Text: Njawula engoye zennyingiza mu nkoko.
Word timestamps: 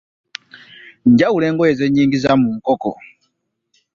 Njawula 1.11 1.45
engoye 1.49 1.73
zennyingiza 1.79 2.31
mu 2.41 2.49
nkoko. 2.57 2.89